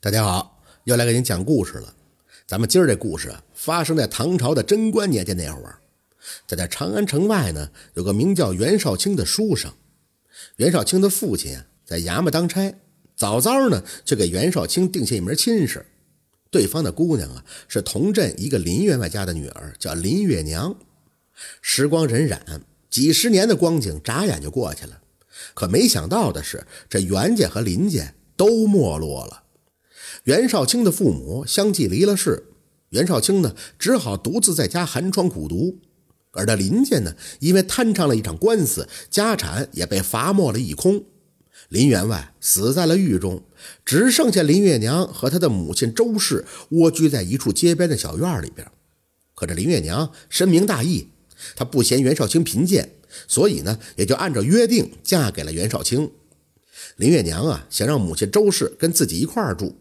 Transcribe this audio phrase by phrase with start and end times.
[0.00, 1.92] 大家好，又来给您讲故事了。
[2.46, 5.80] 咱们今儿这故事啊，发生在唐朝的贞观年间那会儿，
[6.46, 9.72] 在这长安城外呢，有个名叫袁绍卿的书生。
[10.54, 12.72] 袁绍卿的父亲啊，在衙门当差，
[13.16, 15.84] 早早呢就给袁绍卿定下一门亲事。
[16.48, 20.76] 对方的姑娘啊，是同镇一个林员外家的女儿，叫林月娘。
[21.60, 22.38] 时光荏苒，
[22.88, 25.02] 几十年的光景眨眼就过去了。
[25.54, 29.42] 可没想到的是，这袁家和林家都没落了。
[30.28, 32.48] 袁绍卿的父母相继离了世，
[32.90, 35.78] 袁绍卿呢只好独自在家寒窗苦读。
[36.32, 41.02] 而这林家呢，因为摊上了一场官司，家产也被罚没了一空。
[41.70, 43.42] 林员外死在了狱中，
[43.86, 48.70] 只剩下林月娘和她的母亲周氏蜗居在一处街边的小院里边。
[49.34, 51.08] 可这林月娘深明大义，
[51.56, 56.10] 她不嫌袁绍卿贫贱，所以呢也就按照约定嫁给了袁绍卿。
[56.96, 59.74] 林月娘啊，想让母亲周氏跟自己一块儿住。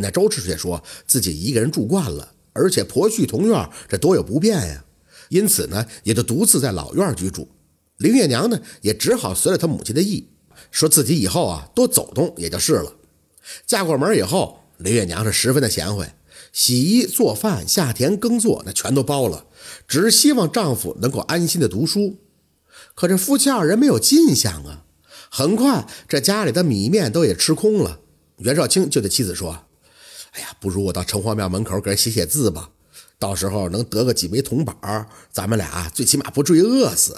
[0.00, 4.84] 那周氏却说自己一个人住惯了，而且婆婿同院，这多有不便呀。
[5.28, 7.48] 因此呢，也就独自在老院居住。
[7.98, 10.28] 林月娘呢，也只好随了她母亲的意，
[10.70, 12.94] 说自己以后啊多走动也就是了。
[13.66, 16.06] 嫁过门以后，林月娘是十分的贤惠，
[16.52, 19.46] 洗衣做饭、下田耕作，那全都包了，
[19.86, 22.18] 只是希望丈夫能够安心的读书。
[22.94, 24.84] 可这夫妻二人没有进项啊，
[25.30, 28.00] 很快这家里的米面都也吃空了。
[28.38, 29.67] 袁绍卿就对妻子说。
[30.32, 32.70] 哎呀，不如我到城隍庙门口给人写写字吧，
[33.18, 34.76] 到时候能得个几枚铜板，
[35.32, 37.16] 咱们俩最起码不至于饿死。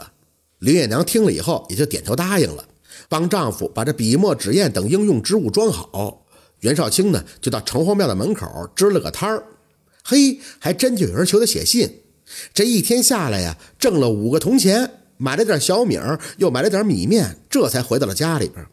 [0.59, 2.65] 林月娘听了以后，也就点头答应了，
[3.09, 6.27] 帮丈夫把这笔墨纸砚等应用之物装好。
[6.61, 9.45] 袁绍清呢，就到城隍庙的门口支了个摊儿，
[10.05, 12.03] 嘿，还真就有人求他写信。
[12.53, 18.65] 这一天下来呀，挣了五个铜钱，买了点小米儿，又买了点米面，这才回到了家里边。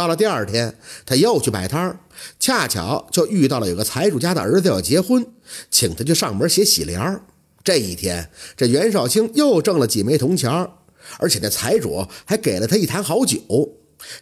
[0.00, 2.00] 到了第二天，他又去摆摊儿，
[2.38, 5.26] 恰巧就遇到了有个财主家的儿子要结婚，
[5.70, 7.20] 请他去上门写喜联儿。
[7.62, 10.70] 这一天，这袁绍卿又挣了几枚铜钱儿，
[11.18, 13.38] 而且那财主还给了他一坛好酒。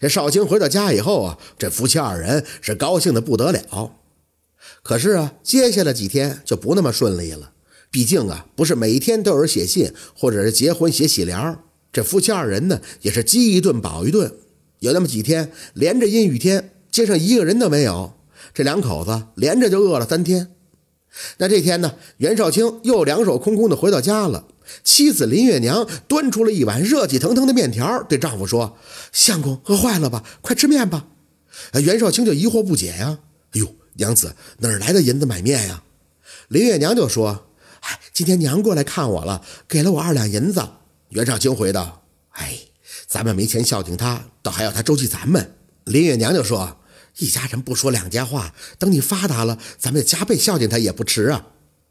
[0.00, 3.92] 这绍卿回到家以后啊，这夫妻二人是高兴的不得了。
[4.82, 7.52] 可是啊，接下来几天就不那么顺利了，
[7.88, 11.60] 毕竟啊，不是每天都有人写信或者是结婚写喜联儿。
[11.92, 14.34] 这夫妻二人呢，也是饥一顿饱一顿。
[14.80, 18.14] 有那么几天，连着阴雨天，街上一个人都没有。
[18.54, 20.52] 这两口子连着就饿了三天。
[21.38, 24.46] 那这天呢，袁绍卿又两手空空的回到家了。
[24.84, 28.76] 妻子林月娘端出了一碗热气腾腾的面条，对丈夫说
[29.12, 30.22] ：“相公饿坏了吧？
[30.42, 31.06] 快吃面吧。”
[31.82, 33.18] 袁绍卿就疑惑不解呀
[33.52, 35.82] ：“哎呦，娘子哪儿来的银子买面呀？”
[36.48, 37.46] 林月娘就说
[37.80, 40.62] ：“哎，今天娘过来看我了，给了我二两银子。”
[41.10, 42.60] 袁绍卿回道：“哎。”
[43.08, 45.54] 咱们没钱孝敬他，倒还要他周济咱们。
[45.84, 46.76] 林月娘就说
[47.16, 51.46] ：“一家人不说两家话，等你发达了，咱们加倍孝敬他也不迟啊。”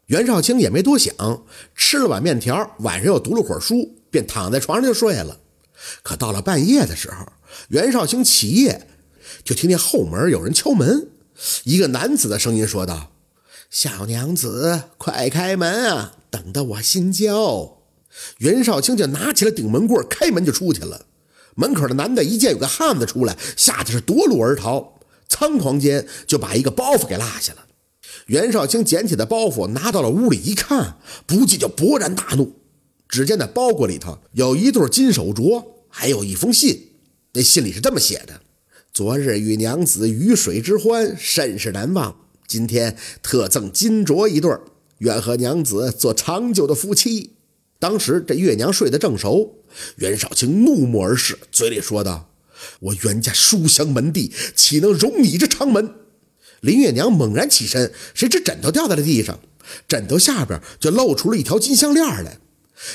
[0.06, 5.40] 袁绍卿也没多想，吃了碗面条，晚上又读了会儿书，便躺在床上就睡了。
[6.04, 7.26] 可到了半夜的时候，
[7.70, 8.88] 袁绍卿起夜，
[9.44, 11.10] 就听见后门有人敲门，
[11.64, 13.12] 一个男子的声音说道
[13.72, 17.77] ：“小娘子，快开门啊，等得我心焦。”
[18.40, 21.06] 袁绍卿就拿起了顶门棍，开门就出去了。
[21.56, 27.66] 门口的男的一见有个汉子出来，吓得是夺路而逃，仓皇间就把一个包袱给落下了。
[28.28, 32.54] 袁绍卿捡起的包袱，拿到了屋里一看，不禁就勃然大怒。
[33.08, 36.92] 只见那包裹里头有一对金手镯，还有一封信。
[37.34, 38.42] 那信里是这么写的
[38.94, 42.18] ：“昨日与娘子鱼水之欢，甚是难忘。
[42.46, 44.52] 今天特赠金镯一对，
[45.00, 47.37] 愿和娘子做长久的夫妻。”
[47.80, 49.64] 当时这月娘睡得正熟，
[49.98, 52.30] 袁绍卿怒目而视，嘴里说道
[52.82, 55.94] ：“我袁家书香门第，岂能容你这长门？”
[56.62, 59.40] 林月娘猛然起身，谁知枕头掉在了地上，
[59.88, 62.40] 枕头下边就露出了一条金项链来。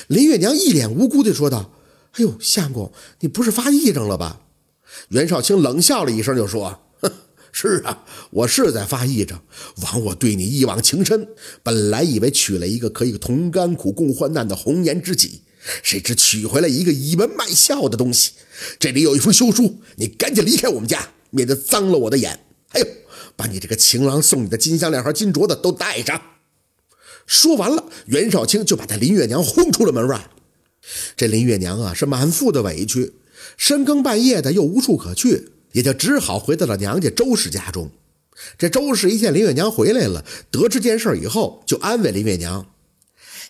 [0.07, 1.73] 林月娘一脸无辜地说道
[2.13, 2.91] ：“哎呦，相公，
[3.21, 4.41] 你不是发癔症了吧？”
[5.09, 6.81] 袁绍卿冷笑了一声，就说。
[7.55, 9.39] 是啊，我是在发癔症。
[9.83, 11.27] 枉我对你一往情深，
[11.61, 15.43] 本来以为娶了一个可以同甘苦共患难的红颜知己，
[15.83, 18.31] 谁知娶回来一个倚门卖笑的东西。
[18.79, 22.39] 这里有一封休书，你赶紧离开我们家，免得脏了我的眼。
[22.69, 22.87] 还有，
[23.35, 26.19] 把你这个情郎送你的金项链和金镯子都带上。
[27.27, 30.31] 说完了，袁绍卿就把他林月娘轰出了门外。
[31.15, 33.13] 这林月娘啊，是满腹的委屈，
[33.55, 35.49] 深更半夜的又无处可去。
[35.73, 37.91] 也就只好回到了娘家周氏家中。
[38.57, 42.65] 这周氏一见林月娘回来了，得知这件事以后，就安慰林月娘：“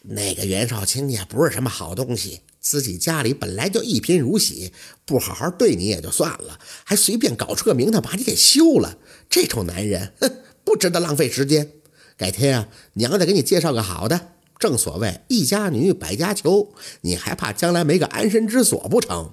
[0.03, 4.73] 那个袁绍卿也不是什么好东西，自己家里本来就一贫如洗，
[5.05, 8.97] 不好好对你也就算了，还随便搞出个名堂把你给休了。
[9.29, 10.29] 这种男人，哼，
[10.65, 11.71] 不值得浪费时间。
[12.17, 14.33] 改天啊，娘再给你介绍个好的。
[14.59, 19.31] 正所谓一家女，百家求，你还怕将来没个安身之所不成？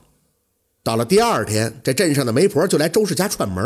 [0.82, 3.62] 到了第二天，这镇上的媒婆就来周氏家串门。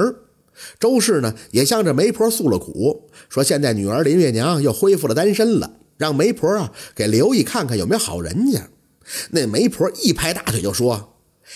[0.80, 8.68] 周氏呢，也向这媒婆诉了苦，说现在女儿林月娘又恢复了单身了，让媒婆啊给留意看看有没有好人家。
[9.30, 11.10] 那媒婆一拍大腿就说。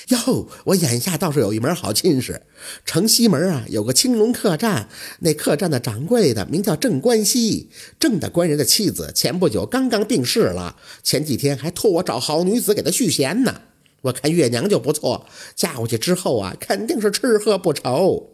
[0.09, 2.43] 哟，我眼下倒是有一门好亲事。
[2.85, 4.87] 城西门啊，有个青龙客栈，
[5.21, 7.71] 那客栈的掌柜的名叫郑关西。
[7.99, 13.63] 郑大官人的妻子前不久刚刚病逝了，前几天还托我找好女子给他续弦呢。
[14.03, 18.31] 我看月娘就不错，嫁过去之后啊，肯定是吃喝不愁。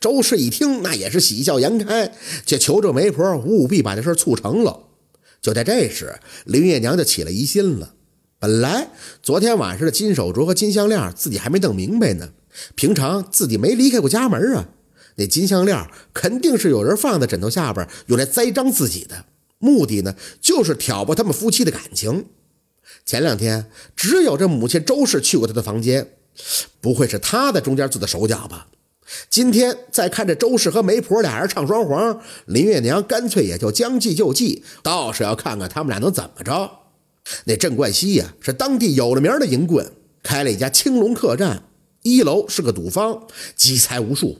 [0.00, 2.12] 周氏一听，那也是喜笑颜开，
[2.46, 4.84] 就求着媒婆务必把这事促成了。
[5.40, 7.94] 就在这时，林月娘就起了疑心了。
[8.38, 8.88] 本来
[9.22, 12.30] 昨天晚上的金手镯和金项链自己还没弄明白呢。
[12.74, 14.68] 平常自己没离开过家门啊，
[15.16, 19.24] 那金项链肯定是有人放在枕头下边用来栽赃自己的，
[19.58, 22.26] 目的呢就是挑拨他们夫妻的感情。
[23.04, 23.66] 前两天
[23.96, 26.14] 只有这母亲周氏去过他的房间，
[26.80, 28.68] 不会是他在中间做的手脚吧？
[29.28, 36.70] 今天再看这周氏和媒婆俩人唱双簧，林月娘干脆也就将计就计，倒是要看看他们俩能怎么着。
[37.44, 39.92] 那郑冠希呀，是当地有了名的淫棍，
[40.22, 41.64] 开了一家青龙客栈，
[42.02, 44.38] 一楼是个赌坊，积财无数。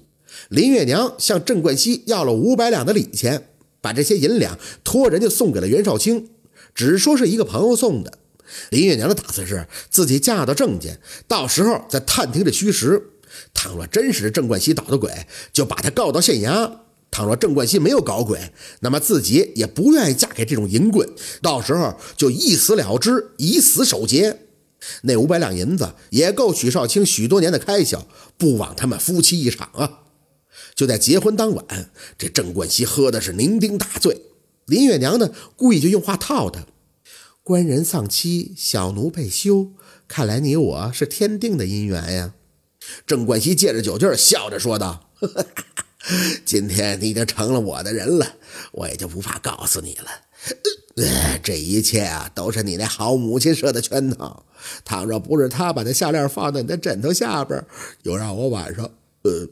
[0.49, 3.49] 林月娘向郑冠希要了五百两的礼钱，
[3.83, 6.31] 把这些银两托人家送给了袁绍清，
[6.75, 8.19] 只说是一个朋友送的。
[8.71, 10.91] 林月娘的打算是自己嫁到郑家，
[11.27, 13.03] 到时候再探听这虚实。
[13.55, 16.71] 倘若真是郑冠希捣的鬼，就把他告到县衙。
[17.11, 21.09] 倘若郑冠希没有搞鬼，那么自己也不愿意嫁给这种淫棍，
[21.43, 24.39] 到时候就一死了之，以死守节。
[25.03, 28.07] 那五百两银子也够许少卿许多年的开销，
[28.37, 30.01] 不枉他们夫妻一场啊！
[30.75, 34.23] 就在结婚当晚，这郑冠希喝的是酩酊大醉，
[34.67, 36.67] 林月娘呢故意就用话套他
[37.43, 39.73] ：“官人丧妻，小奴被休，
[40.07, 42.35] 看来你我是天定的姻缘呀。”
[43.07, 45.11] 郑冠希借着酒劲笑着说道。
[46.45, 48.27] 今天你就成了我的人了，
[48.73, 50.11] 我也就不怕告诉你了。
[51.43, 54.45] 这一切啊，都是你那好母亲设的圈套。
[54.85, 57.65] 倘若不是她把那项链放在你的枕头下边，
[58.03, 58.85] 又让我晚上
[59.23, 59.49] 呃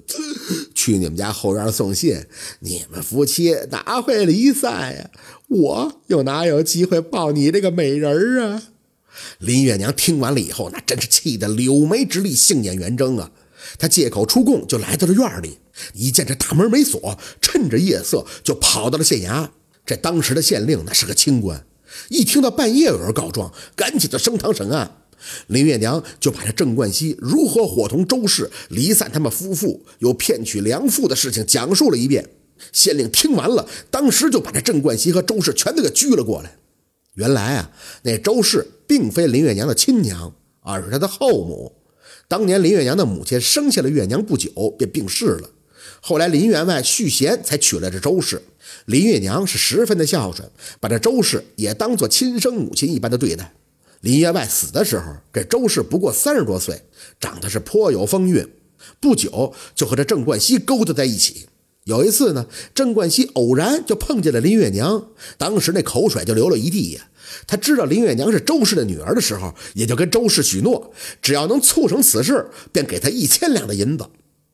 [0.81, 2.25] 去你们家后院送信，
[2.61, 5.11] 你们夫妻哪会离散呀？
[5.49, 8.62] 我又哪有机会抱你这个美人啊？
[9.41, 13.31] 林月娘听完了以后，那真是气得柳眉直立，杏眼圆睁啊！
[13.79, 15.59] 她借口出供，就来到了院里。
[15.93, 19.50] 一见这大门没锁，趁着夜色就跑到了县衙。
[19.85, 21.67] 这当时的县令那是个清官，
[22.09, 25.00] 一听到半夜有人告状，赶紧就升堂审案。
[25.49, 32.29] 林月娘就把这郑冠希如何伙同周氏离散他们夫妇，又骗取良妇的事情讲述了一遍。
[32.73, 36.57] 县令听完了，当时就把这郑冠希和周氏全都给拘了过来。
[37.15, 37.71] 原来啊，
[38.03, 41.73] 那周氏并非林月娘的亲娘，而是她的后母。
[42.29, 45.51] 当年林月娘的母亲生下了月娘不久便病逝了。
[46.01, 48.41] 后来林员外续弦才娶了这周氏，
[48.85, 53.53] 林月娘是十分的孝顺，把这周氏也当做亲生母亲一般的对待。
[54.00, 56.82] 林员外死的时候，这周氏不过三十多岁，
[57.20, 58.49] 长得是颇有风韵，
[58.99, 61.47] 不久就和这郑冠希勾搭在一起。
[61.85, 67.09] 有一次呢，郑冠希偶然就碰见了林月娘，当时那口水就流了一地呀。
[67.47, 74.07] 他知道林月娘是周氏的女儿的时候，也就跟周氏许诺，只要能促成此事，便给他一千两的银子。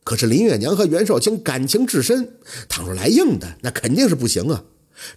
[0.05, 2.37] 可是林月娘和袁绍清感情至深，
[2.69, 4.65] 倘若来硬的，那肯定是不行啊。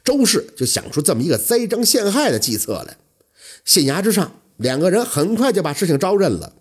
[0.03, 2.97] 周氏就想出这么一个栽赃陷害的计策来。
[3.65, 6.53] 县衙之上，两个人很快就把事情招认了。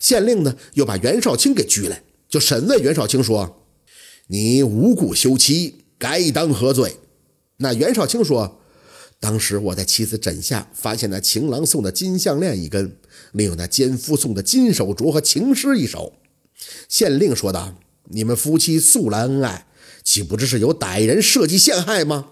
[0.00, 3.62] 县令呢，又把袁绍清给拘来，就审问袁绍清说
[4.28, 6.96] ：“你无故休妻，该当何罪？”
[7.58, 8.60] 那袁绍清说
[9.20, 12.96] ：“当时我在妻子枕下发现那情郎送的金项链一根，
[13.32, 16.14] 另有那奸夫送的金手镯和情诗一首。”
[16.88, 17.74] 县令说道
[18.10, 19.66] ：“你们夫妻素来恩爱，
[20.02, 22.28] 岂不知是有歹人设计陷害吗？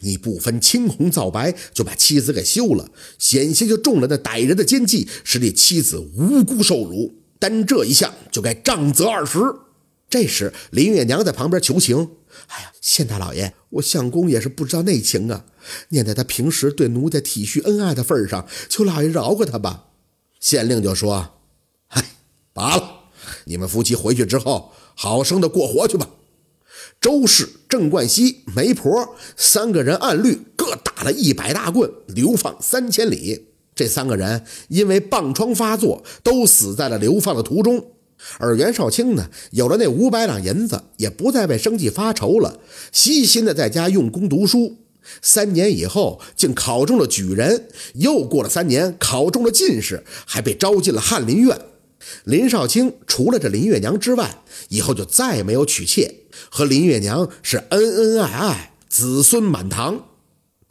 [0.00, 7.14] 你不分青红皂白就把妻子给休了，险些就中了那歹人的奸计，使你妻子无辜受辱。
[7.38, 9.38] 单这一项就该杖责二十。”
[10.10, 12.12] 这时林月娘在旁边求情
[12.48, 15.44] ：“哎呀，县大老爷，我相公也是不知道内情啊，
[15.90, 19.84] 念在他平时对奴家体恤恩爱的份上，求老爷饶过他吧。”
[20.40, 21.34] 县令就说
[21.88, 22.04] ：“嗨，
[22.52, 22.94] 罢了。”
[23.44, 26.08] 你们夫妻回去之后，好生的过活去吧。
[27.08, 33.46] 周氏、郑冠希、媒婆三个人按律各打了一百大棍，流放三千里。
[33.74, 37.82] 这三个人因为棒疮发作，都死在了流放的途中。
[38.36, 42.60] 而袁绍卿呢，有了那五百两银子，也不再为生计发愁了，
[42.92, 44.76] 悉心的在家用功读书。
[45.22, 47.58] 三年以后，竟考中了举人；
[47.94, 51.58] 又过了三年，考中了进士，还被招进了翰林院。
[52.24, 60.06] 林少卿除了这林月娘之外，以后就再也没有娶妾，和林月娘是恩恩爱爱，子孙满堂。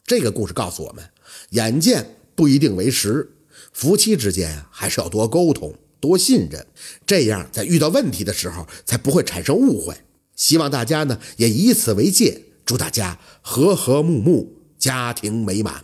[0.06, 1.10] 这个故事告诉我们，
[1.50, 3.32] 眼见不一定为实，
[3.74, 6.66] 夫妻之间，还是要多沟通、多信任，
[7.06, 9.96] 这样在遇到问题的时候才不会产生误会。
[10.36, 15.84] 希望大家呢也以此为戒，祝大家和和睦睦，家庭美满。